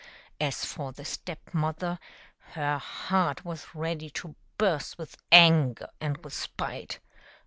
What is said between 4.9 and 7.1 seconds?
with anger and with spite.